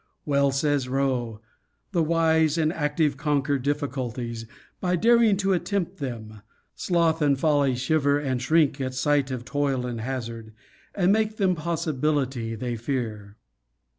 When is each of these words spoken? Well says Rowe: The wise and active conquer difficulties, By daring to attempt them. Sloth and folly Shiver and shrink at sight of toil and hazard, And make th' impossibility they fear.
Well 0.25 0.49
says 0.49 0.89
Rowe: 0.89 1.41
The 1.91 2.01
wise 2.01 2.57
and 2.57 2.73
active 2.73 3.17
conquer 3.17 3.59
difficulties, 3.59 4.47
By 4.79 4.95
daring 4.95 5.37
to 5.37 5.53
attempt 5.53 5.97
them. 5.97 6.41
Sloth 6.73 7.21
and 7.21 7.39
folly 7.39 7.75
Shiver 7.75 8.17
and 8.17 8.41
shrink 8.41 8.81
at 8.81 8.95
sight 8.95 9.29
of 9.29 9.45
toil 9.45 9.85
and 9.85 10.01
hazard, 10.01 10.53
And 10.95 11.11
make 11.11 11.37
th' 11.37 11.41
impossibility 11.41 12.55
they 12.55 12.77
fear. 12.77 13.37